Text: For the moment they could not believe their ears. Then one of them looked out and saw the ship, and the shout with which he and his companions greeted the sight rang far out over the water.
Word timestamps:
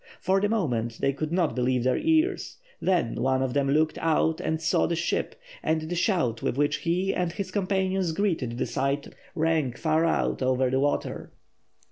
For 0.19 0.41
the 0.41 0.49
moment 0.49 0.97
they 0.99 1.13
could 1.13 1.31
not 1.31 1.55
believe 1.55 1.83
their 1.83 1.99
ears. 1.99 2.57
Then 2.81 3.13
one 3.13 3.43
of 3.43 3.53
them 3.53 3.69
looked 3.69 3.99
out 3.99 4.41
and 4.41 4.59
saw 4.59 4.87
the 4.87 4.95
ship, 4.95 5.35
and 5.61 5.81
the 5.83 5.95
shout 5.95 6.41
with 6.41 6.57
which 6.57 6.77
he 6.77 7.13
and 7.13 7.31
his 7.31 7.51
companions 7.51 8.11
greeted 8.11 8.57
the 8.57 8.65
sight 8.65 9.13
rang 9.35 9.73
far 9.73 10.03
out 10.03 10.41
over 10.41 10.71
the 10.71 10.79
water. 10.79 11.33